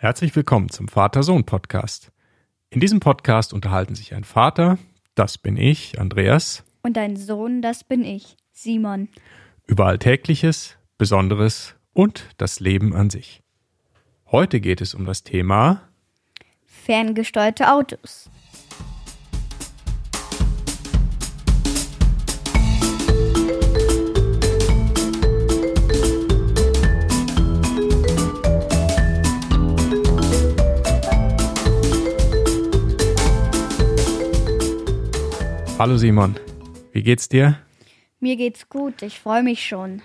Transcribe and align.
Herzlich 0.00 0.36
willkommen 0.36 0.68
zum 0.68 0.86
Vater-Sohn-Podcast. 0.86 2.12
In 2.70 2.78
diesem 2.78 3.00
Podcast 3.00 3.52
unterhalten 3.52 3.96
sich 3.96 4.14
ein 4.14 4.22
Vater, 4.22 4.78
das 5.16 5.38
bin 5.38 5.56
ich, 5.56 5.98
Andreas, 5.98 6.62
Und 6.82 6.96
ein 6.96 7.16
Sohn, 7.16 7.62
das 7.62 7.82
bin 7.82 8.04
ich, 8.04 8.36
Simon. 8.52 9.08
über 9.66 9.86
Alltägliches, 9.86 10.76
Besonderes 10.98 11.74
und 11.94 12.28
das 12.38 12.60
Leben 12.60 12.94
an 12.94 13.10
sich. 13.10 13.42
Heute 14.30 14.60
geht 14.60 14.80
es 14.80 14.94
um 14.94 15.04
das 15.04 15.24
Thema 15.24 15.82
Ferngesteuerte 16.64 17.72
Autos. 17.72 18.30
Hallo 35.78 35.96
Simon, 35.96 36.34
wie 36.90 37.04
geht's 37.04 37.28
dir? 37.28 37.56
Mir 38.18 38.34
geht's 38.34 38.68
gut, 38.68 39.00
ich 39.00 39.20
freue 39.20 39.44
mich 39.44 39.64
schon. 39.64 40.02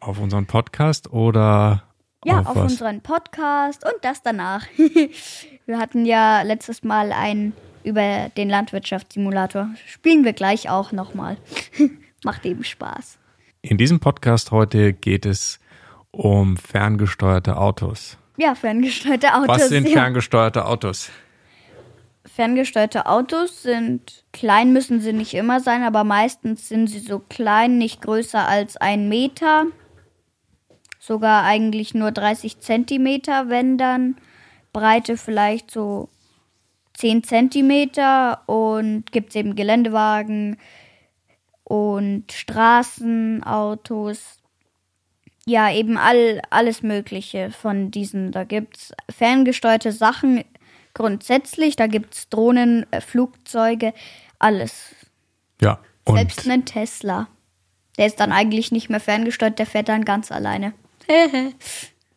Auf 0.00 0.18
unseren 0.18 0.46
Podcast 0.46 1.12
oder 1.12 1.82
Ja, 2.24 2.40
auf, 2.40 2.46
auf, 2.46 2.56
unseren 2.56 3.02
Podcast 3.02 3.84
und 3.84 3.92
das 4.00 4.22
danach. 4.22 4.66
wir 5.66 5.78
hatten 5.78 6.06
ja 6.06 6.40
letztes 6.40 6.82
Mal 6.82 7.12
einen 7.12 7.52
über 7.84 8.30
den 8.38 8.48
Landwirtschaftssimulator. 8.48 9.68
Spielen 9.86 10.24
wir 10.24 10.32
gleich 10.32 10.70
auch 10.70 10.92
nochmal. 10.92 11.36
Macht 12.24 12.46
eben 12.46 12.64
Spaß. 12.64 13.18
In 13.60 13.76
diesem 13.76 14.00
Podcast 14.00 14.50
heute 14.50 14.94
geht 14.94 15.26
es 15.26 15.60
um 16.10 16.56
ferngesteuerte 16.56 17.58
Autos. 17.58 18.16
Ja, 18.38 18.54
ferngesteuerte 18.54 19.34
Autos. 19.34 19.48
Was 19.48 19.68
sind 19.68 19.88
ja. 19.88 19.92
ferngesteuerte 19.92 20.64
Autos? 20.64 21.10
Ferngesteuerte 22.24 23.06
Autos 23.06 23.62
sind 23.62 24.24
klein, 24.32 24.72
müssen 24.72 25.00
sie 25.00 25.12
nicht 25.12 25.34
immer 25.34 25.60
sein, 25.60 25.82
aber 25.82 26.04
meistens 26.04 26.68
sind 26.68 26.86
sie 26.86 27.00
so 27.00 27.18
klein, 27.18 27.78
nicht 27.78 28.02
größer 28.02 28.46
als 28.46 28.76
ein 28.76 29.08
Meter. 29.08 29.66
Sogar 31.00 31.44
eigentlich 31.44 31.94
nur 31.94 32.12
30 32.12 32.60
Zentimeter, 32.60 33.48
wenn 33.48 33.76
dann. 33.76 34.16
Breite 34.72 35.16
vielleicht 35.16 35.70
so 35.70 36.08
10 36.94 37.24
Zentimeter 37.24 38.48
und 38.48 39.10
gibt 39.12 39.30
es 39.30 39.36
eben 39.36 39.54
Geländewagen 39.54 40.58
und 41.64 42.30
Straßenautos. 42.30 44.38
Ja, 45.44 45.72
eben 45.72 45.98
all, 45.98 46.40
alles 46.50 46.82
Mögliche 46.82 47.50
von 47.50 47.90
diesen. 47.90 48.30
Da 48.30 48.44
gibt 48.44 48.76
es 48.76 48.92
ferngesteuerte 49.10 49.90
Sachen 49.90 50.44
grundsätzlich. 50.94 51.76
Da 51.76 51.86
gibt 51.86 52.14
es 52.14 52.28
Drohnen, 52.28 52.86
äh, 52.90 53.00
Flugzeuge, 53.00 53.92
alles. 54.38 54.94
Ja, 55.60 55.78
und 56.04 56.16
Selbst 56.16 56.48
einen 56.48 56.64
Tesla. 56.64 57.28
Der 57.98 58.06
ist 58.06 58.20
dann 58.20 58.32
eigentlich 58.32 58.72
nicht 58.72 58.88
mehr 58.88 59.00
ferngesteuert, 59.00 59.58
der 59.58 59.66
fährt 59.66 59.88
dann 59.88 60.04
ganz 60.04 60.32
alleine. 60.32 60.72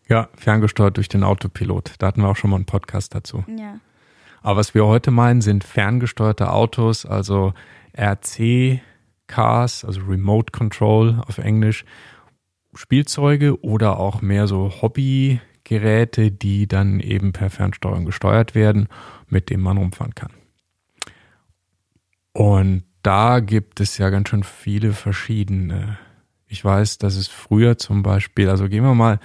ja, 0.08 0.30
ferngesteuert 0.36 0.98
durch 0.98 1.10
den 1.10 1.24
Autopilot. 1.24 1.94
Da 2.00 2.08
hatten 2.08 2.22
wir 2.22 2.30
auch 2.30 2.36
schon 2.36 2.50
mal 2.50 2.58
einen 2.58 2.66
Podcast 2.66 3.14
dazu. 3.14 3.44
ja. 3.48 3.80
Aber 4.42 4.60
was 4.60 4.76
wir 4.76 4.86
heute 4.86 5.10
meinen, 5.10 5.42
sind 5.42 5.64
ferngesteuerte 5.64 6.52
Autos, 6.52 7.04
also 7.08 7.56
RC-Cars, 7.98 9.84
also 9.84 10.02
Remote 10.02 10.52
Control 10.52 11.20
auf 11.28 11.40
Englisch, 11.40 11.84
Spielzeuge 12.76 13.60
oder 13.64 14.00
auch 14.00 14.22
mehr 14.22 14.46
so 14.46 14.72
Hobbygeräte, 15.66 16.32
die 16.32 16.68
dann 16.68 17.00
eben 17.00 17.34
per 17.34 17.50
Fernsteuerung 17.50 18.06
gesteuert 18.06 18.56
werden, 18.56 18.88
mit 19.28 19.50
dem 19.50 19.62
man 19.62 19.78
rumfahren 19.78 20.16
kann. 20.16 20.32
Und 22.34 22.84
da 23.02 23.40
gibt 23.40 23.80
es 23.80 23.98
ja 23.98 24.10
ganz 24.10 24.30
schön 24.30 24.44
viele 24.44 24.94
verschiedene. 24.94 25.98
Ich 26.48 26.64
weiß, 26.64 26.98
dass 26.98 27.16
es 27.16 27.28
früher 27.28 27.78
zum 27.78 28.04
Beispiel, 28.04 28.50
also 28.50 28.68
gehen 28.68 28.84
wir 28.84 28.96
mal 28.96 29.20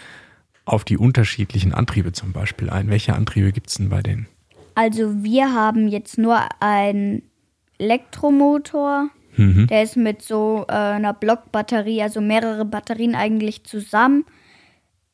auf 0.65 0.85
die 0.85 0.99
unterschiedlichen 0.99 1.75
Antriebe 1.75 2.13
zum 2.13 2.33
Beispiel 2.33 2.71
ein. 2.71 2.89
Welche 2.89 3.15
Antriebe 3.15 3.53
gibt 3.53 3.69
es 3.69 3.75
denn 3.75 3.89
bei 3.89 4.03
denen? 4.03 4.29
Also 4.75 5.23
wir 5.23 5.53
haben 5.53 5.89
jetzt 5.89 6.19
nur 6.19 6.39
einen 6.61 7.23
Elektromotor. 7.79 9.09
Mhm. 9.37 9.67
Der 9.69 9.83
ist 9.83 9.97
mit 9.97 10.23
so 10.23 10.67
äh, 10.69 10.73
einer 10.73 11.15
Blockbatterie, 11.15 12.03
also 12.03 12.21
mehrere 12.21 12.65
Batterien 12.65 13.15
eigentlich 13.15 13.65
zusammen, 13.65 14.25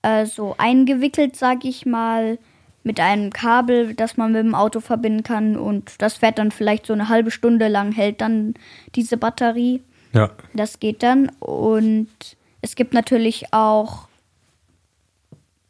äh, 0.06 0.26
so 0.26 0.54
eingewickelt, 0.58 1.36
sag 1.36 1.64
ich 1.64 1.84
mal, 1.84 2.38
mit 2.84 3.00
einem 3.00 3.32
Kabel, 3.32 3.94
das 3.94 4.16
man 4.16 4.32
mit 4.32 4.44
dem 4.44 4.54
Auto 4.54 4.78
verbinden 4.78 5.24
kann. 5.24 5.56
Und 5.56 6.00
das 6.00 6.14
fährt 6.14 6.38
dann 6.38 6.52
vielleicht 6.52 6.86
so 6.86 6.92
eine 6.92 7.08
halbe 7.08 7.32
Stunde 7.32 7.66
lang, 7.66 7.90
hält 7.90 8.20
dann 8.20 8.54
diese 8.94 9.16
Batterie. 9.16 9.82
Ja, 10.12 10.30
Das 10.54 10.78
geht 10.78 11.02
dann. 11.02 11.30
Und 11.40 12.08
es 12.60 12.76
gibt 12.76 12.94
natürlich 12.94 13.52
auch 13.52 14.06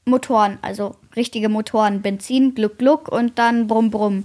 Motoren, 0.04 0.58
also 0.60 0.96
richtige 1.16 1.48
Motoren. 1.48 2.02
Benzin, 2.02 2.54
Gluck, 2.54 2.76
Gluck 2.78 3.08
und 3.08 3.38
dann 3.38 3.66
Brumm, 3.66 3.90
Brumm. 3.90 4.24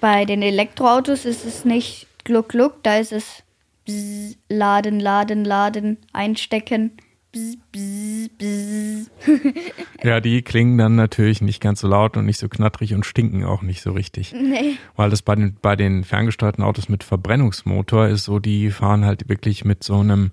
Bei 0.00 0.26
den 0.26 0.42
Elektroautos 0.42 1.24
ist 1.24 1.46
es 1.46 1.64
nicht 1.64 2.06
Gluck, 2.24 2.50
Gluck, 2.50 2.82
da 2.82 2.98
ist 2.98 3.12
es 3.12 3.42
Bzz, 3.86 4.36
Laden, 4.48 5.00
Laden, 5.00 5.44
Laden, 5.44 5.96
einstecken. 6.12 6.92
Ja, 10.02 10.18
die 10.20 10.42
klingen 10.42 10.78
dann 10.78 10.96
natürlich 10.96 11.42
nicht 11.42 11.60
ganz 11.60 11.80
so 11.80 11.88
laut 11.88 12.16
und 12.16 12.26
nicht 12.26 12.38
so 12.38 12.48
knattrig 12.48 12.94
und 12.94 13.06
stinken 13.06 13.44
auch 13.44 13.62
nicht 13.62 13.82
so 13.82 13.92
richtig. 13.92 14.32
Nee. 14.32 14.76
Weil 14.96 15.10
das 15.10 15.22
bei 15.22 15.36
den, 15.36 15.56
bei 15.60 15.76
den 15.76 16.02
ferngesteuerten 16.04 16.64
Autos 16.64 16.88
mit 16.88 17.04
Verbrennungsmotor 17.04 18.08
ist 18.08 18.24
so, 18.24 18.40
die 18.40 18.70
fahren 18.70 19.04
halt 19.04 19.28
wirklich 19.28 19.64
mit 19.64 19.84
so 19.84 20.00
einem, 20.00 20.32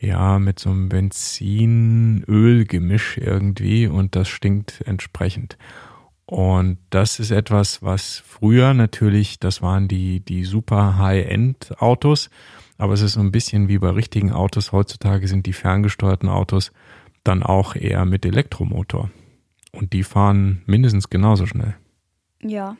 ja, 0.00 0.38
mit 0.38 0.58
so 0.58 0.70
einem 0.70 0.88
Benzin-Öl-Gemisch 0.88 3.18
irgendwie 3.18 3.86
und 3.86 4.16
das 4.16 4.28
stinkt 4.28 4.82
entsprechend. 4.86 5.58
Und 6.24 6.78
das 6.90 7.20
ist 7.20 7.30
etwas, 7.30 7.82
was 7.82 8.22
früher 8.26 8.72
natürlich, 8.74 9.38
das 9.38 9.62
waren 9.62 9.86
die, 9.86 10.18
die 10.20 10.44
super 10.44 10.98
High-End-Autos, 10.98 12.30
aber 12.78 12.92
es 12.92 13.00
ist 13.00 13.14
so 13.14 13.20
ein 13.20 13.32
bisschen 13.32 13.68
wie 13.68 13.78
bei 13.78 13.90
richtigen 13.90 14.32
Autos. 14.32 14.72
Heutzutage 14.72 15.28
sind 15.28 15.46
die 15.46 15.52
ferngesteuerten 15.52 16.28
Autos 16.28 16.72
dann 17.24 17.42
auch 17.42 17.74
eher 17.74 18.04
mit 18.04 18.24
Elektromotor. 18.24 19.10
Und 19.72 19.92
die 19.92 20.04
fahren 20.04 20.62
mindestens 20.66 21.10
genauso 21.10 21.46
schnell. 21.46 21.74
Ja, 22.42 22.76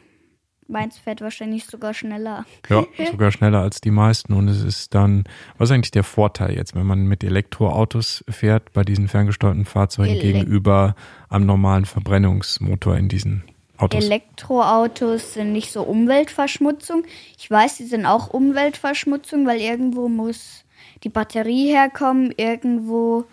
meins 0.69 0.99
fährt 0.99 1.21
wahrscheinlich 1.21 1.67
sogar 1.67 1.95
schneller. 1.95 2.45
Ja, 2.69 2.85
sogar 3.11 3.31
schneller 3.31 3.61
als 3.61 3.81
die 3.81 3.91
meisten. 3.91 4.33
Und 4.33 4.49
es 4.49 4.63
ist 4.63 4.95
dann, 4.95 5.25
was 5.59 5.71
ist 5.71 5.75
eigentlich 5.75 5.91
der 5.91 6.05
Vorteil 6.05 6.55
jetzt, 6.55 6.75
wenn 6.75 6.87
man 6.87 7.07
mit 7.07 7.25
Elektroautos 7.25 8.25
fährt, 8.29 8.73
bei 8.73 8.83
diesen 8.83 9.09
ferngesteuerten 9.09 9.65
Fahrzeugen 9.65 10.15
Elek- 10.15 10.21
gegenüber 10.21 10.95
am 11.29 11.47
normalen 11.47 11.85
Verbrennungsmotor 11.85 12.97
in 12.97 13.09
diesen 13.09 13.45
Autos? 13.79 14.05
Elektroautos 14.05 15.35
sind 15.35 15.53
nicht 15.53 15.73
so 15.73 15.83
Umweltverschmutzung. 15.83 17.05
Ich 17.39 17.51
weiß, 17.51 17.77
die 17.77 17.85
sind 17.85 18.07
auch 18.07 18.29
Umweltverschmutzung, 18.31 19.47
weil 19.47 19.61
irgendwo 19.61 20.09
muss 20.09 20.65
die 21.05 21.09
Batterie 21.09 21.69
herkommen, 21.69 22.33
irgendwo 22.37 23.25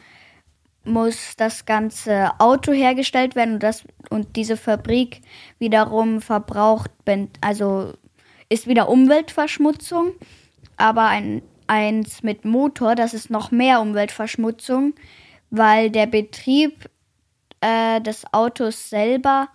muss 0.83 1.35
das 1.37 1.65
ganze 1.65 2.31
Auto 2.39 2.73
hergestellt 2.73 3.35
werden 3.35 3.55
und 3.55 3.63
das 3.63 3.83
und 4.09 4.35
diese 4.35 4.57
Fabrik 4.57 5.21
wiederum 5.59 6.21
verbraucht, 6.21 6.91
also 7.39 7.93
ist 8.49 8.67
wieder 8.67 8.89
Umweltverschmutzung, 8.89 10.11
aber 10.75 11.07
ein 11.07 11.41
eins 11.67 12.23
mit 12.23 12.43
Motor, 12.43 12.95
das 12.95 13.13
ist 13.13 13.29
noch 13.29 13.51
mehr 13.51 13.79
Umweltverschmutzung, 13.79 14.93
weil 15.49 15.89
der 15.89 16.07
Betrieb 16.07 16.89
äh, 17.61 18.01
des 18.01 18.25
Autos 18.33 18.89
selber 18.89 19.47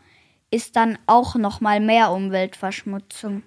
ist 0.50 0.76
dann 0.76 0.98
auch 1.06 1.34
noch 1.34 1.60
mal 1.60 1.80
mehr 1.80 2.10
Umweltverschmutzung. 2.10 3.42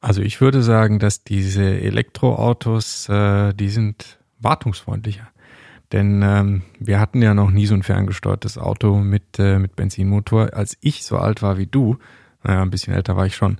Also 0.00 0.22
ich 0.22 0.40
würde 0.40 0.62
sagen, 0.62 0.98
dass 0.98 1.24
diese 1.24 1.64
Elektroautos, 1.64 3.08
äh, 3.08 3.52
die 3.54 3.68
sind 3.68 4.18
wartungsfreundlicher. 4.38 5.28
Denn 5.92 6.22
ähm, 6.22 6.62
wir 6.78 7.00
hatten 7.00 7.22
ja 7.22 7.34
noch 7.34 7.50
nie 7.50 7.66
so 7.66 7.74
ein 7.74 7.82
ferngesteuertes 7.82 8.58
Auto 8.58 8.96
mit, 8.96 9.38
äh, 9.38 9.58
mit 9.58 9.74
Benzinmotor. 9.74 10.50
Als 10.52 10.76
ich 10.80 11.04
so 11.04 11.16
alt 11.16 11.42
war 11.42 11.58
wie 11.58 11.66
du, 11.66 11.98
naja, 12.44 12.62
ein 12.62 12.70
bisschen 12.70 12.94
älter 12.94 13.16
war 13.16 13.26
ich 13.26 13.34
schon, 13.34 13.58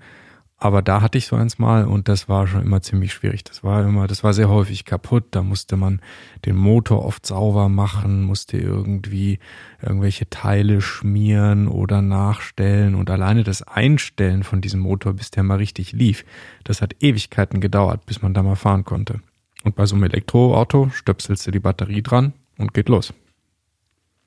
aber 0.61 0.83
da 0.83 1.01
hatte 1.01 1.19
ich 1.19 1.27
so 1.27 1.37
eins 1.37 1.61
mal 1.61 1.85
und 1.85 2.09
das 2.09 2.29
war 2.29 2.49
schon 2.49 2.63
immer 2.63 2.83
ziemlich 2.83 3.13
schwierig. 3.13 3.45
Das 3.45 3.63
war 3.63 3.85
immer, 3.85 4.09
das 4.09 4.25
war 4.25 4.35
sehr 4.35 4.49
häufig 4.49 4.85
kaputt. 4.85 5.27
Da 5.31 5.43
musste 5.43 5.77
man 5.77 6.01
den 6.45 6.57
Motor 6.57 7.05
oft 7.05 7.25
sauber 7.25 7.69
machen, 7.69 8.25
musste 8.25 8.59
irgendwie 8.59 9.39
irgendwelche 9.81 10.29
Teile 10.29 10.81
schmieren 10.81 11.69
oder 11.69 12.03
nachstellen 12.03 12.97
und 12.97 13.09
alleine 13.09 13.45
das 13.45 13.63
Einstellen 13.63 14.43
von 14.43 14.61
diesem 14.61 14.81
Motor, 14.81 15.13
bis 15.13 15.31
der 15.31 15.45
mal 15.45 15.59
richtig 15.59 15.93
lief, 15.93 16.25
das 16.65 16.83
hat 16.83 16.97
Ewigkeiten 17.01 17.61
gedauert, 17.61 18.05
bis 18.05 18.21
man 18.21 18.35
da 18.35 18.43
mal 18.43 18.57
fahren 18.57 18.85
konnte. 18.85 19.21
Und 19.63 19.77
bei 19.77 19.87
so 19.87 19.95
einem 19.95 20.05
Elektroauto 20.05 20.91
stöpselst 20.91 21.47
du 21.47 21.53
die 21.53 21.61
Batterie 21.61 22.03
dran 22.03 22.33
und 22.59 22.75
geht 22.75 22.89
los. 22.89 23.15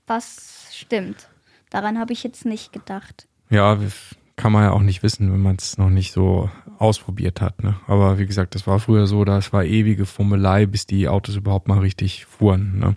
Das 0.06 0.69
stimmt. 0.72 1.27
Daran 1.69 2.00
habe 2.00 2.13
ich 2.13 2.24
jetzt 2.24 2.45
nicht 2.45 2.72
gedacht. 2.72 3.27
Ja, 3.50 3.80
kann 4.41 4.51
man 4.51 4.63
ja 4.63 4.71
auch 4.71 4.81
nicht 4.81 5.03
wissen, 5.03 5.31
wenn 5.31 5.39
man 5.39 5.57
es 5.57 5.77
noch 5.77 5.91
nicht 5.91 6.13
so 6.13 6.49
ausprobiert 6.79 7.41
hat. 7.41 7.63
Ne? 7.63 7.75
Aber 7.85 8.17
wie 8.17 8.25
gesagt, 8.25 8.55
das 8.55 8.65
war 8.65 8.79
früher 8.79 9.05
so, 9.05 9.23
das 9.23 9.53
war 9.53 9.63
ewige 9.63 10.07
Fummelei, 10.07 10.65
bis 10.65 10.88
die 10.88 11.07
Autos 11.07 11.35
überhaupt 11.35 11.67
mal 11.67 11.77
richtig 11.77 12.25
fuhren. 12.25 12.79
Ne? 12.79 12.95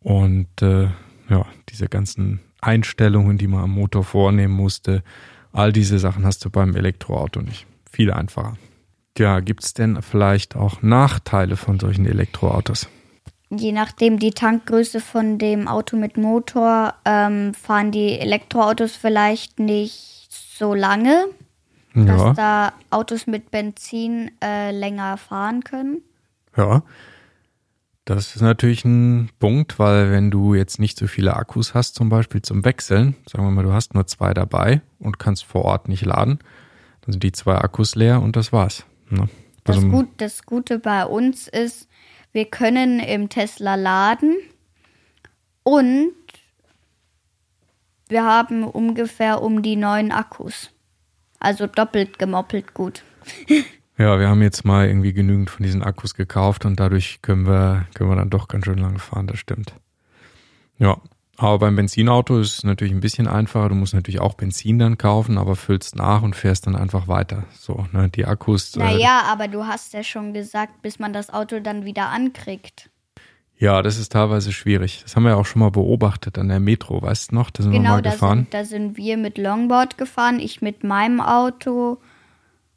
Und 0.00 0.60
äh, 0.60 0.88
ja, 1.30 1.46
diese 1.68 1.88
ganzen 1.88 2.40
Einstellungen, 2.60 3.38
die 3.38 3.46
man 3.46 3.62
am 3.62 3.70
Motor 3.70 4.02
vornehmen 4.02 4.52
musste, 4.52 5.04
all 5.52 5.72
diese 5.72 6.00
Sachen 6.00 6.26
hast 6.26 6.44
du 6.44 6.50
beim 6.50 6.74
Elektroauto 6.74 7.40
nicht. 7.40 7.64
Viel 7.88 8.10
einfacher. 8.10 8.56
Ja, 9.16 9.38
gibt 9.38 9.62
es 9.62 9.74
denn 9.74 10.02
vielleicht 10.02 10.56
auch 10.56 10.82
Nachteile 10.82 11.56
von 11.56 11.78
solchen 11.78 12.04
Elektroautos? 12.04 12.88
Je 13.48 13.70
nachdem 13.70 14.18
die 14.18 14.32
Tankgröße 14.32 14.98
von 14.98 15.38
dem 15.38 15.68
Auto 15.68 15.96
mit 15.96 16.16
Motor 16.16 16.94
ähm, 17.04 17.54
fahren 17.54 17.92
die 17.92 18.18
Elektroautos 18.18 18.96
vielleicht 18.96 19.60
nicht 19.60 20.17
so 20.58 20.74
lange, 20.74 21.26
ja. 21.94 22.04
dass 22.04 22.36
da 22.36 22.72
Autos 22.90 23.26
mit 23.26 23.50
Benzin 23.50 24.30
äh, 24.42 24.72
länger 24.72 25.16
fahren 25.16 25.62
können. 25.62 26.02
Ja, 26.56 26.82
das 28.04 28.34
ist 28.34 28.42
natürlich 28.42 28.84
ein 28.84 29.30
Punkt, 29.38 29.78
weil 29.78 30.10
wenn 30.10 30.30
du 30.30 30.54
jetzt 30.54 30.80
nicht 30.80 30.98
so 30.98 31.06
viele 31.06 31.36
Akkus 31.36 31.74
hast, 31.74 31.94
zum 31.94 32.08
Beispiel 32.08 32.42
zum 32.42 32.64
Wechseln, 32.64 33.14
sagen 33.28 33.44
wir 33.44 33.50
mal, 33.50 33.64
du 33.64 33.72
hast 33.72 33.94
nur 33.94 34.06
zwei 34.06 34.32
dabei 34.32 34.80
und 34.98 35.18
kannst 35.18 35.44
vor 35.44 35.64
Ort 35.64 35.88
nicht 35.88 36.04
laden, 36.04 36.38
dann 37.02 37.12
sind 37.12 37.22
die 37.22 37.32
zwei 37.32 37.56
Akkus 37.56 37.94
leer 37.94 38.22
und 38.22 38.34
das 38.34 38.52
war's. 38.52 38.84
Ne? 39.10 39.28
Das, 39.64 39.76
also, 39.76 39.88
Gut, 39.88 40.08
das 40.16 40.44
Gute 40.44 40.78
bei 40.78 41.04
uns 41.04 41.48
ist, 41.48 41.86
wir 42.32 42.46
können 42.46 42.98
im 42.98 43.28
Tesla 43.28 43.74
laden 43.74 44.36
und 45.62 46.12
wir 48.08 48.24
haben 48.24 48.64
ungefähr 48.64 49.42
um 49.42 49.62
die 49.62 49.76
neun 49.76 50.12
Akkus. 50.12 50.70
Also 51.40 51.66
doppelt 51.66 52.18
gemoppelt 52.18 52.74
gut. 52.74 53.02
Ja, 54.00 54.20
wir 54.20 54.28
haben 54.28 54.42
jetzt 54.42 54.64
mal 54.64 54.86
irgendwie 54.86 55.12
genügend 55.12 55.50
von 55.50 55.64
diesen 55.64 55.82
Akkus 55.82 56.14
gekauft 56.14 56.64
und 56.64 56.78
dadurch 56.78 57.20
können 57.20 57.48
wir, 57.48 57.88
können 57.94 58.08
wir 58.08 58.14
dann 58.14 58.30
doch 58.30 58.46
ganz 58.46 58.64
schön 58.64 58.78
lange 58.78 59.00
fahren, 59.00 59.26
das 59.26 59.40
stimmt. 59.40 59.74
Ja, 60.78 60.98
aber 61.36 61.58
beim 61.58 61.74
Benzinauto 61.76 62.38
ist 62.38 62.58
es 62.58 62.64
natürlich 62.64 62.92
ein 62.92 63.00
bisschen 63.00 63.26
einfacher. 63.26 63.68
Du 63.68 63.76
musst 63.76 63.94
natürlich 63.94 64.20
auch 64.20 64.34
Benzin 64.34 64.78
dann 64.78 64.98
kaufen, 64.98 65.36
aber 65.36 65.56
füllst 65.56 65.96
nach 65.96 66.22
und 66.22 66.34
fährst 66.34 66.66
dann 66.66 66.76
einfach 66.76 67.06
weiter. 67.06 67.44
So, 67.58 67.86
ne, 67.92 68.08
die 68.08 68.24
Akkus. 68.24 68.76
Äh, 68.76 68.80
naja, 68.80 69.22
äh, 69.24 69.32
aber 69.32 69.46
du 69.46 69.64
hast 69.64 69.92
ja 69.92 70.02
schon 70.02 70.32
gesagt, 70.32 70.82
bis 70.82 71.00
man 71.00 71.12
das 71.12 71.30
Auto 71.32 71.58
dann 71.58 71.84
wieder 71.84 72.08
ankriegt. 72.08 72.90
Ja, 73.58 73.82
das 73.82 73.98
ist 73.98 74.12
teilweise 74.12 74.52
schwierig. 74.52 75.00
Das 75.02 75.16
haben 75.16 75.24
wir 75.24 75.30
ja 75.30 75.36
auch 75.36 75.46
schon 75.46 75.60
mal 75.60 75.70
beobachtet 75.70 76.38
an 76.38 76.48
der 76.48 76.60
Metro, 76.60 77.02
weißt 77.02 77.32
du 77.32 77.34
noch? 77.34 77.50
Da 77.50 77.64
sind 77.64 77.72
genau, 77.72 77.84
wir 77.84 77.90
mal 77.90 78.02
gefahren. 78.02 78.38
Sind, 78.38 78.54
da 78.54 78.64
sind 78.64 78.96
wir 78.96 79.16
mit 79.16 79.36
Longboard 79.36 79.98
gefahren, 79.98 80.38
ich 80.38 80.62
mit 80.62 80.84
meinem 80.84 81.20
Auto 81.20 81.98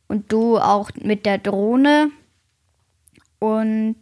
und 0.08 0.32
du 0.32 0.58
auch 0.58 0.90
mit 1.00 1.28
der 1.28 1.38
Drohne. 1.38 2.10
Und 3.38 3.96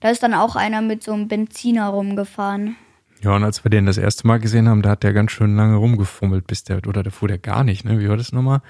da 0.00 0.10
ist 0.10 0.22
dann 0.22 0.34
auch 0.34 0.54
einer 0.54 0.82
mit 0.82 1.02
so 1.02 1.12
einem 1.12 1.28
Benziner 1.28 1.88
rumgefahren. 1.88 2.76
Ja, 3.22 3.34
und 3.34 3.42
als 3.42 3.64
wir 3.64 3.70
den 3.70 3.86
das 3.86 3.98
erste 3.98 4.26
Mal 4.26 4.38
gesehen 4.38 4.68
haben, 4.68 4.82
da 4.82 4.90
hat 4.90 5.02
der 5.02 5.14
ganz 5.14 5.32
schön 5.32 5.56
lange 5.56 5.76
rumgefummelt, 5.76 6.46
bis 6.46 6.62
der, 6.62 6.86
oder 6.86 7.02
der 7.02 7.10
fuhr 7.10 7.28
der 7.28 7.38
gar 7.38 7.64
nicht, 7.64 7.84
ne? 7.84 7.98
Wie 7.98 8.08
war 8.08 8.16
das 8.16 8.32
nochmal? 8.32 8.60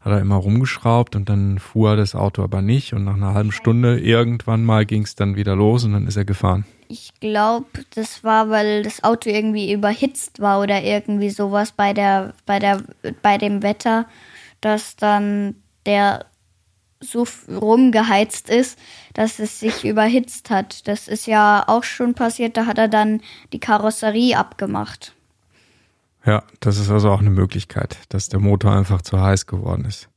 Hat 0.00 0.12
er 0.12 0.20
immer 0.20 0.36
rumgeschraubt 0.36 1.16
und 1.16 1.28
dann 1.28 1.58
fuhr 1.58 1.96
das 1.96 2.14
Auto 2.14 2.42
aber 2.42 2.62
nicht 2.62 2.94
und 2.94 3.04
nach 3.04 3.16
einer 3.16 3.34
halben 3.34 3.52
Stunde 3.52 3.98
irgendwann 3.98 4.64
mal 4.64 4.86
ging 4.86 5.02
es 5.02 5.16
dann 5.16 5.34
wieder 5.34 5.56
los 5.56 5.84
und 5.84 5.92
dann 5.92 6.06
ist 6.06 6.16
er 6.16 6.24
gefahren. 6.24 6.64
Ich 6.88 7.12
glaube, 7.20 7.66
das 7.94 8.24
war, 8.24 8.48
weil 8.48 8.82
das 8.82 9.04
Auto 9.04 9.28
irgendwie 9.28 9.72
überhitzt 9.72 10.40
war 10.40 10.60
oder 10.60 10.82
irgendwie 10.82 11.30
sowas 11.30 11.72
bei 11.72 11.92
der, 11.92 12.32
bei 12.46 12.58
der, 12.58 12.82
bei 13.22 13.36
dem 13.36 13.62
Wetter, 13.62 14.06
dass 14.60 14.96
dann 14.96 15.56
der 15.84 16.26
so 17.00 17.26
rumgeheizt 17.48 18.48
ist, 18.48 18.78
dass 19.14 19.38
es 19.38 19.60
sich 19.60 19.84
überhitzt 19.84 20.50
hat. 20.50 20.88
Das 20.88 21.08
ist 21.08 21.26
ja 21.26 21.64
auch 21.66 21.84
schon 21.84 22.14
passiert, 22.14 22.56
da 22.56 22.66
hat 22.66 22.78
er 22.78 22.88
dann 22.88 23.20
die 23.52 23.60
Karosserie 23.60 24.36
abgemacht. 24.36 25.14
Ja, 26.24 26.42
das 26.60 26.78
ist 26.78 26.90
also 26.90 27.10
auch 27.10 27.20
eine 27.20 27.30
Möglichkeit, 27.30 27.98
dass 28.08 28.28
der 28.28 28.40
Motor 28.40 28.72
einfach 28.72 29.02
zu 29.02 29.20
heiß 29.20 29.46
geworden 29.46 29.84
ist. 29.84 30.08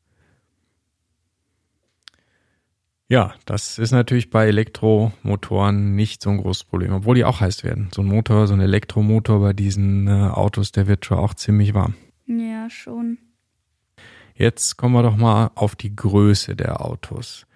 Ja, 3.12 3.34
das 3.44 3.78
ist 3.78 3.92
natürlich 3.92 4.30
bei 4.30 4.48
Elektromotoren 4.48 5.96
nicht 5.98 6.24
so 6.24 6.30
ein 6.30 6.38
großes 6.38 6.64
Problem, 6.64 6.94
obwohl 6.94 7.16
die 7.16 7.26
auch 7.26 7.42
heiß 7.42 7.66
werden. 7.66 7.90
So 7.94 8.04
ein 8.04 8.08
Motor, 8.08 8.48
so 8.48 8.54
ein 8.54 8.62
Elektromotor 8.62 9.42
bei 9.42 9.52
diesen 9.52 10.08
äh, 10.08 10.12
Autos, 10.12 10.72
der 10.72 10.88
wird 10.88 11.04
schon 11.04 11.18
auch 11.18 11.34
ziemlich 11.34 11.74
warm. 11.74 11.96
Ja, 12.26 12.70
schon. 12.70 13.18
Jetzt 14.34 14.78
kommen 14.78 14.96
wir 14.96 15.04
doch 15.04 15.18
mal 15.18 15.52
auf 15.56 15.76
die 15.76 15.94
Größe 15.94 16.56
der 16.56 16.86
Autos. 16.86 17.48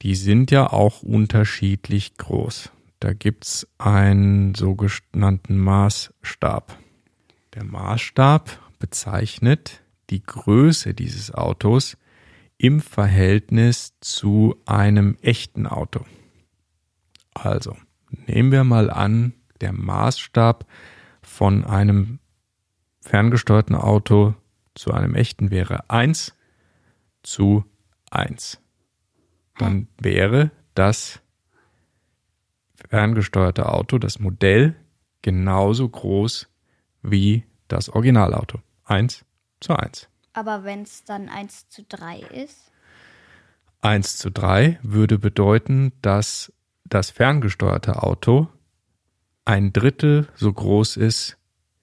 Die 0.00 0.14
sind 0.14 0.50
ja 0.50 0.72
auch 0.72 1.02
unterschiedlich 1.02 2.16
groß. 2.16 2.70
Da 2.98 3.12
gibt 3.12 3.44
es 3.44 3.68
einen 3.76 4.54
sogenannten 4.54 5.58
Maßstab. 5.58 6.74
Der 7.52 7.64
Maßstab 7.64 8.58
bezeichnet 8.78 9.82
die 10.08 10.22
Größe 10.22 10.94
dieses 10.94 11.34
Autos 11.34 11.98
im 12.58 12.80
Verhältnis 12.80 13.94
zu 14.00 14.56
einem 14.64 15.16
echten 15.20 15.66
Auto. 15.66 16.04
Also, 17.34 17.76
nehmen 18.26 18.52
wir 18.52 18.64
mal 18.64 18.90
an, 18.90 19.34
der 19.60 19.72
Maßstab 19.72 20.66
von 21.22 21.64
einem 21.64 22.18
ferngesteuerten 23.00 23.76
Auto 23.76 24.34
zu 24.74 24.92
einem 24.92 25.14
echten 25.14 25.50
wäre 25.50 25.88
1 25.90 26.34
zu 27.22 27.64
1. 28.10 28.60
Dann 29.58 29.88
wäre 29.98 30.50
das 30.74 31.20
ferngesteuerte 32.88 33.70
Auto, 33.70 33.98
das 33.98 34.18
Modell, 34.18 34.76
genauso 35.22 35.88
groß 35.88 36.48
wie 37.02 37.44
das 37.68 37.88
Originalauto. 37.88 38.60
1 38.84 39.24
zu 39.60 39.74
1. 39.74 40.08
Aber 40.36 40.64
wenn 40.64 40.82
es 40.82 41.02
dann 41.02 41.30
1 41.30 41.70
zu 41.70 41.82
3 41.82 42.18
ist? 42.18 42.70
1 43.80 44.18
zu 44.18 44.30
3 44.30 44.78
würde 44.82 45.18
bedeuten, 45.18 45.92
dass 46.02 46.52
das 46.84 47.10
ferngesteuerte 47.10 48.02
Auto 48.02 48.46
ein 49.46 49.72
Drittel 49.72 50.28
so 50.34 50.52
groß 50.52 50.98
ist 50.98 51.38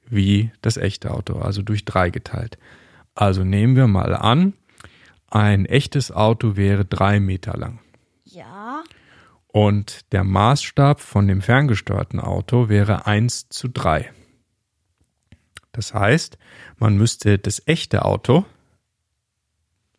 wie 0.05 0.51
das 0.61 0.77
echte 0.77 1.09
Auto, 1.11 1.39
also 1.39 1.63
durch 1.63 1.83
drei 1.83 2.11
geteilt. 2.11 2.59
Also 3.15 3.43
nehmen 3.43 3.75
wir 3.75 3.87
mal 3.87 4.13
an, 4.13 4.53
ein 5.31 5.65
echtes 5.65 6.11
Auto 6.11 6.55
wäre 6.55 6.85
drei 6.85 7.19
Meter 7.19 7.57
lang. 7.57 7.79
Ja. 8.23 8.83
Und 9.47 10.11
der 10.11 10.23
Maßstab 10.23 11.01
von 11.01 11.27
dem 11.27 11.41
ferngesteuerten 11.41 12.19
Auto 12.19 12.69
wäre 12.69 13.07
1 13.07 13.49
zu 13.49 13.67
3. 13.67 14.11
Das 15.73 15.93
heißt, 15.93 16.37
man 16.77 16.95
müsste 16.95 17.37
das 17.37 17.61
echte 17.65 18.05
Auto, 18.05 18.45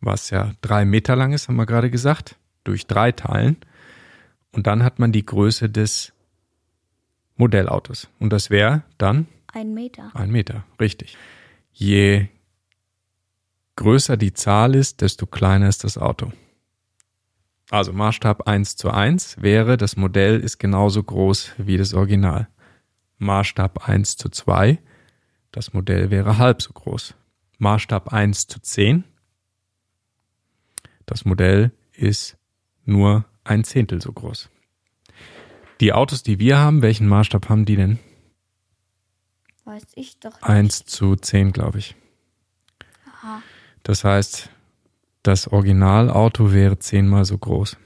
was 0.01 0.29
ja 0.29 0.53
drei 0.61 0.85
Meter 0.85 1.15
lang 1.15 1.33
ist, 1.33 1.47
haben 1.47 1.57
wir 1.57 1.65
gerade 1.65 1.91
gesagt, 1.91 2.37
durch 2.63 2.87
drei 2.87 3.11
teilen. 3.11 3.57
Und 4.51 4.67
dann 4.67 4.83
hat 4.83 4.99
man 4.99 5.11
die 5.11 5.25
Größe 5.25 5.69
des 5.69 6.13
Modellautos. 7.35 8.07
Und 8.19 8.31
das 8.31 8.49
wäre 8.49 8.83
dann? 8.97 9.27
Ein 9.53 9.73
Meter. 9.73 10.11
Ein 10.13 10.31
Meter, 10.31 10.63
richtig. 10.79 11.17
Je 11.71 12.27
größer 13.75 14.15
die 14.15 14.33
Zahl 14.33 14.75
ist, 14.75 15.01
desto 15.01 15.25
kleiner 15.25 15.67
ist 15.67 15.83
das 15.83 15.97
Auto. 15.97 16.31
Also 17.69 17.91
Maßstab 17.91 18.47
1 18.47 18.77
zu 18.77 18.91
1 18.91 19.41
wäre, 19.41 19.75
das 19.75 19.97
Modell 19.97 20.39
ist 20.39 20.59
genauso 20.59 21.03
groß 21.03 21.53
wie 21.57 21.77
das 21.77 21.93
Original. 21.93 22.47
Maßstab 23.17 23.89
1 23.89 24.17
zu 24.17 24.29
2, 24.29 24.79
das 25.55 25.71
Modell 25.71 26.11
wäre 26.11 26.37
halb 26.37 26.61
so 26.61 26.73
groß. 26.73 27.13
Maßstab 27.59 28.11
1 28.11 28.47
zu 28.47 28.59
10, 28.59 29.05
das 31.05 31.23
Modell 31.23 31.71
ist 31.93 32.35
nur 32.83 33.23
ein 33.45 33.63
Zehntel 33.63 34.01
so 34.01 34.11
groß. 34.11 34.49
Die 35.79 35.93
Autos, 35.93 36.23
die 36.23 36.39
wir 36.39 36.57
haben, 36.57 36.81
welchen 36.81 37.07
Maßstab 37.07 37.47
haben 37.47 37.63
die 37.63 37.77
denn? 37.77 37.99
Weiß 39.63 39.85
ich 39.95 40.19
doch 40.19 40.33
nicht. 40.33 40.43
1 40.43 40.85
zu 40.85 41.15
10, 41.15 41.53
glaube 41.53 41.79
ich. 41.79 41.95
Aha. 43.07 43.41
Das 43.83 44.03
heißt, 44.03 44.49
das 45.23 45.47
Originalauto 45.47 46.51
wäre 46.51 46.79
zehnmal 46.79 47.23
so 47.23 47.37
groß. 47.37 47.77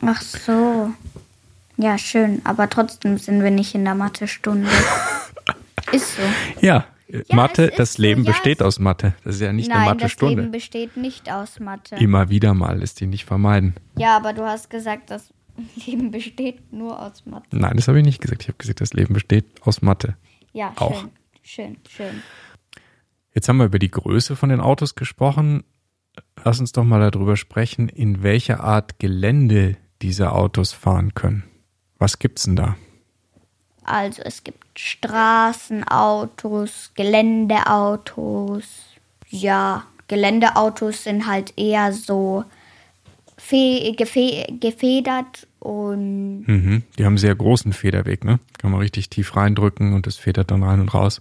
Ach 0.00 0.20
so. 0.20 0.90
Ja, 1.76 1.98
schön. 1.98 2.40
Aber 2.44 2.68
trotzdem 2.68 3.16
sind 3.16 3.44
wir 3.44 3.52
nicht 3.52 3.76
in 3.76 3.84
der 3.84 3.94
Mathestunde. 3.94 4.68
ist 5.92 6.16
so. 6.16 6.22
Ja, 6.60 6.86
ja 7.08 7.20
Mathe, 7.34 7.72
das 7.76 7.98
Leben 7.98 8.22
so. 8.22 8.28
besteht 8.28 8.60
ja, 8.60 8.66
aus 8.66 8.78
Mathe. 8.78 9.14
Das 9.24 9.36
ist 9.36 9.40
ja 9.40 9.52
nicht 9.52 9.68
nein, 9.68 9.78
eine 9.78 9.90
Mathe-Stunde. 9.90 10.36
Das 10.36 10.42
Leben 10.44 10.52
besteht 10.52 10.96
nicht 10.96 11.30
aus 11.30 11.60
Mathe. 11.60 11.96
Immer 11.96 12.28
wieder 12.28 12.54
mal 12.54 12.82
ist 12.82 13.00
die 13.00 13.06
nicht 13.06 13.24
vermeiden. 13.24 13.74
Ja, 13.96 14.16
aber 14.16 14.32
du 14.32 14.44
hast 14.44 14.70
gesagt, 14.70 15.10
das 15.10 15.32
Leben 15.86 16.10
besteht 16.10 16.72
nur 16.72 17.00
aus 17.00 17.24
Mathe. 17.26 17.56
Nein, 17.56 17.76
das 17.76 17.88
habe 17.88 17.98
ich 17.98 18.04
nicht 18.04 18.20
gesagt. 18.20 18.42
Ich 18.42 18.48
habe 18.48 18.58
gesagt, 18.58 18.80
das 18.80 18.92
Leben 18.92 19.14
besteht 19.14 19.46
aus 19.62 19.82
Mathe. 19.82 20.16
Ja, 20.52 20.72
Auch. 20.76 21.00
schön, 21.00 21.10
schön, 21.42 21.76
schön. 21.88 22.22
Jetzt 23.34 23.48
haben 23.48 23.58
wir 23.58 23.66
über 23.66 23.78
die 23.78 23.90
Größe 23.90 24.34
von 24.34 24.48
den 24.48 24.60
Autos 24.60 24.94
gesprochen. 24.94 25.64
Lass 26.42 26.60
uns 26.60 26.72
doch 26.72 26.84
mal 26.84 27.10
darüber 27.10 27.36
sprechen, 27.36 27.88
in 27.88 28.22
welcher 28.22 28.60
Art 28.60 28.98
Gelände 28.98 29.76
diese 30.00 30.32
Autos 30.32 30.72
fahren 30.72 31.14
können. 31.14 31.44
Was 31.98 32.18
gibt's 32.18 32.44
denn 32.44 32.56
da? 32.56 32.76
Also 33.86 34.22
es 34.24 34.44
gibt 34.44 34.78
Straßenautos, 34.78 36.92
Geländeautos. 36.94 38.64
Ja, 39.28 39.84
Geländeautos 40.08 41.04
sind 41.04 41.26
halt 41.26 41.52
eher 41.56 41.92
so 41.92 42.44
fe 43.38 43.92
gefe 43.96 44.46
gefedert 44.60 45.46
und 45.60 46.44
Mhm. 46.46 46.82
Die 46.98 47.04
haben 47.04 47.12
einen 47.12 47.18
sehr 47.18 47.34
großen 47.34 47.72
Federweg, 47.72 48.24
ne? 48.24 48.38
Kann 48.58 48.70
man 48.70 48.80
richtig 48.80 49.08
tief 49.10 49.36
reindrücken 49.36 49.94
und 49.94 50.06
das 50.06 50.16
federt 50.16 50.50
dann 50.50 50.62
rein 50.62 50.80
und 50.80 50.94
raus. 50.94 51.20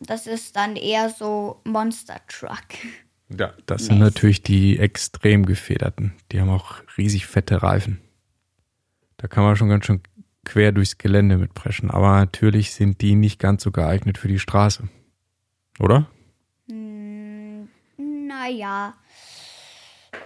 das 0.00 0.26
ist 0.26 0.56
dann 0.56 0.76
eher 0.76 1.10
so 1.10 1.60
Monster 1.64 2.20
Truck. 2.28 2.64
Ja, 3.38 3.52
das 3.66 3.86
sind 3.86 3.98
natürlich 4.00 4.42
die 4.42 4.78
extrem 4.78 5.46
gefederten. 5.46 6.14
Die 6.32 6.40
haben 6.40 6.50
auch 6.50 6.76
riesig 6.98 7.26
fette 7.26 7.62
Reifen. 7.62 8.00
Da 9.18 9.28
kann 9.28 9.44
man 9.44 9.54
schon 9.56 9.68
ganz 9.68 9.86
schön 9.86 10.00
quer 10.50 10.72
durchs 10.72 10.98
Gelände 10.98 11.36
mitpreschen. 11.38 11.90
Aber 11.90 12.10
natürlich 12.18 12.72
sind 12.74 13.00
die 13.00 13.14
nicht 13.14 13.38
ganz 13.38 13.62
so 13.62 13.70
geeignet 13.70 14.18
für 14.18 14.26
die 14.26 14.40
Straße. 14.40 14.88
Oder? 15.78 16.06
Naja, 17.96 18.94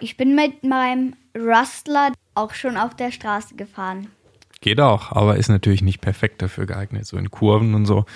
ich 0.00 0.16
bin 0.16 0.34
mit 0.34 0.64
meinem 0.64 1.14
Rustler 1.36 2.12
auch 2.34 2.54
schon 2.54 2.76
auf 2.78 2.96
der 2.96 3.10
Straße 3.10 3.54
gefahren. 3.54 4.08
Geht 4.60 4.80
auch, 4.80 5.12
aber 5.12 5.36
ist 5.36 5.48
natürlich 5.50 5.82
nicht 5.82 6.00
perfekt 6.00 6.40
dafür 6.40 6.64
geeignet. 6.64 7.06
So 7.06 7.18
in 7.18 7.30
Kurven 7.30 7.74
und 7.74 7.84
so 7.84 8.06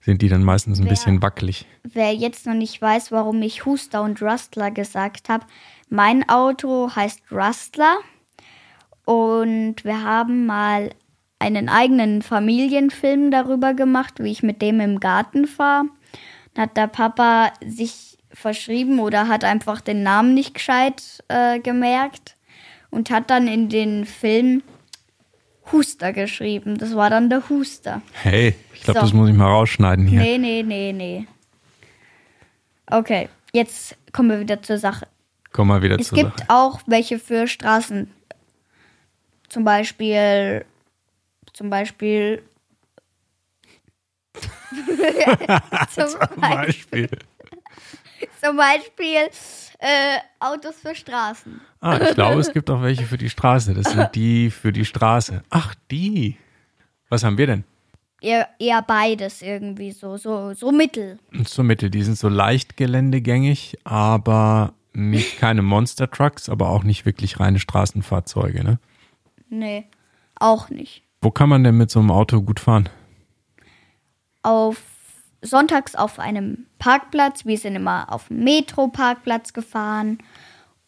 sind 0.00 0.22
die 0.22 0.28
dann 0.28 0.42
meistens 0.42 0.78
ein 0.78 0.84
Wer- 0.84 0.90
bisschen 0.90 1.22
wackelig. 1.22 1.64
Wer 1.84 2.12
jetzt 2.12 2.46
noch 2.46 2.54
nicht 2.54 2.82
weiß, 2.82 3.12
warum 3.12 3.40
ich 3.42 3.64
Huster 3.66 4.02
und 4.02 4.20
Rustler 4.20 4.72
gesagt 4.72 5.28
habe, 5.28 5.46
mein 5.88 6.28
Auto 6.28 6.90
heißt 6.94 7.22
Rustler 7.30 7.98
und 9.04 9.84
wir 9.84 10.02
haben 10.02 10.46
mal 10.46 10.90
einen 11.38 11.68
eigenen 11.68 12.22
Familienfilm 12.22 13.30
darüber 13.30 13.74
gemacht, 13.74 14.14
wie 14.18 14.30
ich 14.32 14.42
mit 14.42 14.62
dem 14.62 14.80
im 14.80 15.00
Garten 15.00 15.46
fahre. 15.46 15.86
Dann 16.54 16.62
hat 16.64 16.76
der 16.76 16.86
Papa 16.86 17.52
sich 17.64 18.18
verschrieben 18.32 18.98
oder 19.00 19.28
hat 19.28 19.44
einfach 19.44 19.80
den 19.80 20.02
Namen 20.02 20.34
nicht 20.34 20.54
gescheit 20.54 21.22
äh, 21.28 21.58
gemerkt 21.60 22.36
und 22.90 23.10
hat 23.10 23.30
dann 23.30 23.48
in 23.48 23.68
den 23.68 24.04
Film 24.06 24.62
Huster 25.72 26.12
geschrieben. 26.12 26.78
Das 26.78 26.94
war 26.94 27.10
dann 27.10 27.28
der 27.28 27.48
Huster. 27.48 28.00
Hey, 28.22 28.54
ich 28.72 28.82
glaube, 28.82 29.00
So. 29.00 29.04
das 29.06 29.12
muss 29.12 29.28
ich 29.28 29.34
mal 29.34 29.48
rausschneiden 29.50 30.06
hier. 30.06 30.20
Nee, 30.20 30.38
nee, 30.38 30.62
nee, 30.62 30.92
nee. 30.92 31.26
Okay, 32.90 33.28
jetzt 33.52 33.96
kommen 34.12 34.30
wir 34.30 34.40
wieder 34.40 34.62
zur 34.62 34.78
Sache. 34.78 35.08
Komm 35.52 35.68
mal 35.68 35.82
wieder 35.82 35.98
Es 35.98 36.08
zur 36.08 36.18
gibt 36.18 36.38
Sache. 36.38 36.50
auch 36.50 36.80
welche 36.86 37.18
für 37.18 37.46
Straßen. 37.48 38.10
Zum 39.48 39.64
Beispiel. 39.64 40.64
Zum 41.56 41.70
Beispiel. 41.70 42.42
zum, 45.88 46.18
Beispiel. 46.38 47.08
zum 48.42 48.58
Beispiel 48.58 49.30
äh, 49.78 50.18
Autos 50.38 50.74
für 50.82 50.94
Straßen. 50.94 51.58
Ah, 51.80 51.98
ich 51.98 52.14
glaube, 52.14 52.42
es 52.42 52.52
gibt 52.52 52.68
auch 52.68 52.82
welche 52.82 53.04
für 53.04 53.16
die 53.16 53.30
Straße. 53.30 53.72
Das 53.72 53.90
sind 53.90 54.14
die 54.14 54.50
für 54.50 54.70
die 54.70 54.84
Straße. 54.84 55.44
Ach, 55.48 55.74
die. 55.90 56.36
Was 57.08 57.24
haben 57.24 57.38
wir 57.38 57.46
denn? 57.46 57.64
Eher, 58.20 58.50
eher 58.58 58.82
beides 58.82 59.40
irgendwie 59.40 59.92
so, 59.92 60.18
so, 60.18 60.52
so 60.52 60.70
mittel. 60.72 61.18
Zur 61.46 61.64
Mitte. 61.64 61.88
Die 61.88 62.02
sind 62.02 62.18
so 62.18 62.28
leicht 62.28 62.76
geländegängig, 62.76 63.78
aber 63.84 64.74
nicht 64.92 65.38
keine 65.38 65.62
Monster 65.62 66.10
Trucks, 66.10 66.50
aber 66.50 66.68
auch 66.68 66.84
nicht 66.84 67.06
wirklich 67.06 67.40
reine 67.40 67.60
Straßenfahrzeuge. 67.60 68.62
Ne? 68.62 68.78
Nee, 69.48 69.86
auch 70.38 70.68
nicht. 70.68 71.05
Wo 71.26 71.32
kann 71.32 71.48
man 71.48 71.64
denn 71.64 71.76
mit 71.76 71.90
so 71.90 71.98
einem 71.98 72.12
Auto 72.12 72.40
gut 72.40 72.60
fahren? 72.60 72.88
auf 74.46 74.80
sonntags 75.42 75.96
auf 75.96 76.20
einem 76.20 76.66
Parkplatz. 76.78 77.44
Wir 77.44 77.58
sind 77.58 77.74
immer 77.74 78.12
auf 78.12 78.28
dem 78.28 78.44
Metro-Parkplatz 78.44 79.52
gefahren. 79.52 80.18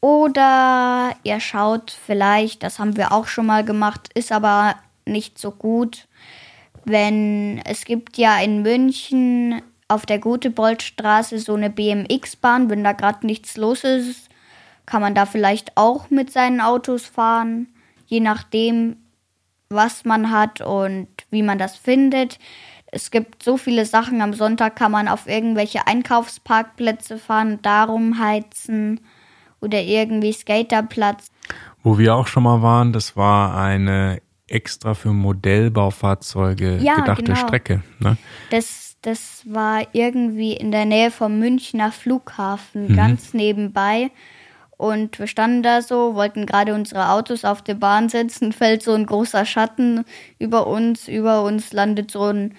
Oder 0.01 1.11
ihr 1.25 1.41
schaut 1.41 1.91
vielleicht, 1.91 2.63
das 2.63 2.79
haben 2.79 2.97
wir 2.97 3.11
auch 3.11 3.27
schon 3.27 3.47
mal 3.47 3.65
gemacht, 3.65 4.11
ist 4.15 4.31
aber 4.31 4.77
nicht 5.07 5.39
so 5.39 5.51
gut. 5.51 6.07
Wenn 6.85 7.61
es 7.65 7.85
gibt 7.85 8.17
ja 8.17 8.39
in 8.39 8.63
München 8.63 9.61
auf 9.89 10.07
der 10.07 10.21
Goteboldstraße 10.21 11.41
so 11.41 11.55
eine 11.55 11.69
BMX-Bahn, 11.69 12.71
wenn 12.71 12.85
da 12.85 12.93
gerade 12.93 13.27
nichts 13.27 13.57
los 13.57 13.83
ist, 13.83 14.29
kann 14.87 15.03
man 15.03 15.17
da 15.17 15.27
vielleicht 15.27 15.77
auch 15.77 16.11
mit 16.11 16.31
seinen 16.31 16.61
Autos 16.61 17.07
fahren, 17.07 17.67
je 18.07 18.21
nachdem, 18.21 18.99
was 19.71 20.05
man 20.05 20.31
hat 20.31 20.61
und 20.61 21.09
wie 21.31 21.43
man 21.43 21.59
das 21.59 21.77
findet. 21.77 22.39
Es 22.91 23.11
gibt 23.11 23.43
so 23.43 23.59
viele 23.59 23.85
Sachen. 23.85 24.23
Am 24.23 24.33
Sonntag 24.33 24.77
kann 24.77 24.93
man 24.93 25.09
auf 25.09 25.29
irgendwelche 25.29 25.87
Einkaufsparkplätze 25.87 27.19
fahren, 27.19 27.59
darum 27.63 28.19
heizen 28.19 29.01
oder 29.61 29.83
irgendwie 29.83 30.33
Skaterplatz. 30.33 31.31
Wo 31.83 31.99
wir 31.99 32.15
auch 32.15 32.27
schon 32.27 32.45
mal 32.45 32.63
waren, 32.63 32.93
das 32.93 33.17
war 33.17 33.57
eine 33.57 34.23
extra 34.47 34.95
für 34.95 35.13
Modellbaufahrzeuge 35.13 36.79
Ja, 36.79 36.97
gedachte 36.97 37.25
genau. 37.25 37.37
Strecke. 37.39 37.83
Ne? 37.99 38.17
Das, 38.51 38.97
das 39.03 39.43
war 39.47 39.83
irgendwie 39.93 40.55
in 40.55 40.73
der 40.73 40.87
Nähe 40.87 41.11
vom 41.11 41.39
Münchner 41.39 41.93
Flughafen, 41.93 42.97
ganz 42.97 43.35
nebenbei. 43.35 44.11
Und 44.79 45.19
wir 45.19 45.27
standen 45.27 45.65
da 45.65 45.83
so, 45.83 46.15
wollten 46.15 46.47
gerade 46.47 46.73
unsere 46.73 47.11
Autos 47.11 47.45
auf 47.45 47.61
der 47.61 47.75
Bahn 47.75 48.09
setzen, 48.09 48.53
fällt 48.55 48.83
so 48.83 48.95
ein 48.95 49.05
großer 49.05 49.45
Schatten 49.45 50.05
über 50.39 50.67
uns. 50.67 51.09
Über 51.09 51.43
uns 51.43 51.73
landet 51.73 52.11
so 52.11 52.25
ein 52.25 52.55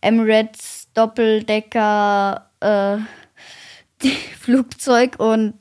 Emirates 0.00 0.88
Doppeldecker 0.94 2.46
äh, 2.60 2.98
Flugzeug 4.38 5.16
und 5.18 5.56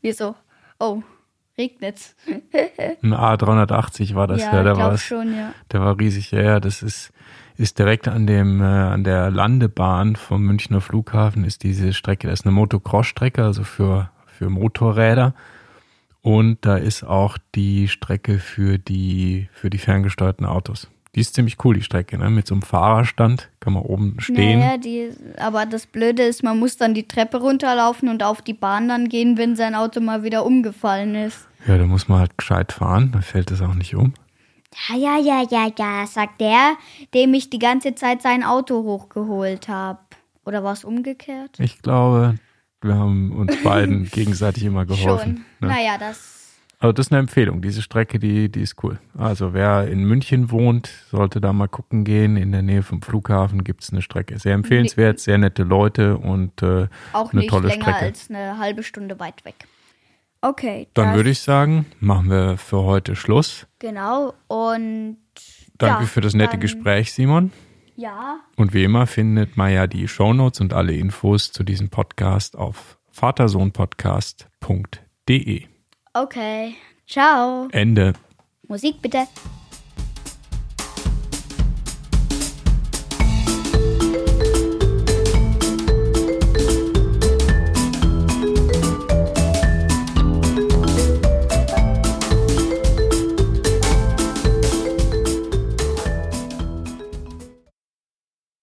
wir 0.00 0.14
so, 0.14 0.34
oh, 0.80 1.02
regnet's. 1.56 2.16
Ein 3.02 3.14
A380 3.14 4.14
war 4.14 4.26
das 4.26 4.40
ja, 4.40 4.54
ja, 4.54 4.62
der 4.62 4.72
ich 4.72 4.78
war 4.78 4.98
schon, 4.98 5.36
ja. 5.36 5.52
Der 5.72 5.80
war 5.80 5.98
riesig, 5.98 6.32
ja, 6.32 6.42
ja, 6.42 6.60
das 6.60 6.82
ist, 6.82 7.12
ist 7.56 7.78
direkt 7.78 8.08
an 8.08 8.26
dem, 8.26 8.60
äh, 8.60 8.64
an 8.64 9.04
der 9.04 9.30
Landebahn 9.30 10.16
vom 10.16 10.42
Münchner 10.42 10.80
Flughafen 10.80 11.44
ist 11.44 11.62
diese 11.62 11.92
Strecke, 11.92 12.28
das 12.28 12.40
ist 12.40 12.46
eine 12.46 12.54
Motocross-Strecke, 12.54 13.44
also 13.44 13.62
für, 13.62 14.10
für 14.36 14.50
Motorräder. 14.50 15.34
Und 16.22 16.58
da 16.62 16.76
ist 16.76 17.04
auch 17.04 17.38
die 17.54 17.88
Strecke 17.88 18.38
für 18.38 18.78
die, 18.78 19.48
für 19.52 19.70
die 19.70 19.78
ferngesteuerten 19.78 20.44
Autos. 20.44 20.88
Die 21.14 21.20
ist 21.20 21.34
ziemlich 21.34 21.56
cool, 21.64 21.76
die 21.76 21.82
Strecke, 21.82 22.18
ne? 22.18 22.28
Mit 22.28 22.46
so 22.46 22.54
einem 22.54 22.62
Fahrerstand 22.62 23.48
kann 23.60 23.72
man 23.72 23.84
oben 23.84 24.16
stehen. 24.18 24.58
Naja, 24.58 24.76
die, 24.76 25.10
aber 25.38 25.64
das 25.64 25.86
Blöde 25.86 26.22
ist, 26.22 26.42
man 26.42 26.58
muss 26.58 26.76
dann 26.76 26.92
die 26.92 27.08
Treppe 27.08 27.38
runterlaufen 27.38 28.10
und 28.10 28.22
auf 28.22 28.42
die 28.42 28.52
Bahn 28.52 28.88
dann 28.88 29.08
gehen, 29.08 29.38
wenn 29.38 29.56
sein 29.56 29.74
Auto 29.74 30.00
mal 30.00 30.24
wieder 30.24 30.44
umgefallen 30.44 31.14
ist. 31.14 31.48
Ja, 31.66 31.78
da 31.78 31.84
muss 31.84 32.08
man 32.08 32.18
halt 32.18 32.36
gescheit 32.36 32.72
fahren, 32.72 33.12
da 33.12 33.22
fällt 33.22 33.50
es 33.50 33.62
auch 33.62 33.74
nicht 33.74 33.94
um. 33.94 34.12
Ja, 34.90 34.96
ja, 34.96 35.18
ja, 35.18 35.46
ja, 35.48 35.72
ja, 35.78 36.06
sagt 36.06 36.40
der, 36.40 36.74
dem 37.14 37.32
ich 37.32 37.48
die 37.48 37.58
ganze 37.58 37.94
Zeit 37.94 38.20
sein 38.20 38.44
Auto 38.44 38.82
hochgeholt 38.82 39.68
habe. 39.68 40.00
Oder 40.44 40.62
war 40.62 40.74
es 40.74 40.84
umgekehrt? 40.84 41.58
Ich 41.58 41.80
glaube, 41.80 42.34
wir 42.86 42.96
haben 42.96 43.32
uns 43.32 43.62
beiden 43.62 44.04
gegenseitig 44.10 44.64
immer 44.64 44.86
geholfen. 44.86 45.44
Schon. 45.60 45.68
Ne? 45.68 45.74
Naja, 45.74 45.98
das. 45.98 46.36
Also 46.78 46.92
das 46.92 47.06
ist 47.06 47.12
eine 47.12 47.20
Empfehlung. 47.20 47.62
Diese 47.62 47.80
Strecke, 47.80 48.18
die, 48.18 48.50
die 48.50 48.60
ist 48.60 48.82
cool. 48.84 48.98
Also 49.16 49.54
wer 49.54 49.88
in 49.88 50.04
München 50.04 50.50
wohnt, 50.50 50.90
sollte 51.10 51.40
da 51.40 51.54
mal 51.54 51.68
gucken 51.68 52.04
gehen. 52.04 52.36
In 52.36 52.52
der 52.52 52.60
Nähe 52.60 52.82
vom 52.82 53.00
Flughafen 53.00 53.64
gibt 53.64 53.82
es 53.82 53.90
eine 53.92 54.02
Strecke. 54.02 54.38
Sehr 54.38 54.52
empfehlenswert, 54.52 55.18
sehr 55.18 55.38
nette 55.38 55.62
Leute 55.62 56.18
und 56.18 56.62
äh, 56.62 56.88
Auch 57.14 57.32
eine 57.32 57.40
nicht 57.40 57.50
tolle 57.50 57.68
länger 57.68 57.82
Strecke. 57.82 58.04
als 58.04 58.28
eine 58.28 58.58
halbe 58.58 58.82
Stunde 58.82 59.18
weit 59.18 59.44
weg. 59.46 59.54
Okay. 60.42 60.86
Dann 60.92 61.14
würde 61.14 61.30
ich 61.30 61.40
sagen, 61.40 61.86
machen 61.98 62.30
wir 62.30 62.58
für 62.58 62.82
heute 62.82 63.16
Schluss. 63.16 63.66
Genau. 63.78 64.34
Und. 64.46 65.16
Danke 65.78 66.02
ja, 66.02 66.08
für 66.08 66.20
das 66.20 66.34
nette 66.34 66.58
Gespräch, 66.58 67.12
Simon. 67.12 67.52
Ja. 67.96 68.40
Und 68.56 68.74
wie 68.74 68.84
immer 68.84 69.06
findet 69.06 69.56
man 69.56 69.72
ja 69.72 69.86
die 69.86 70.06
Shownotes 70.06 70.60
und 70.60 70.74
alle 70.74 70.94
Infos 70.94 71.52
zu 71.52 71.64
diesem 71.64 71.88
Podcast 71.88 72.54
auf 72.56 72.98
vatersohnpodcast.de. 73.10 75.62
Okay. 76.12 76.74
Ciao. 77.06 77.68
Ende. 77.72 78.12
Musik 78.68 79.00
bitte. 79.00 79.26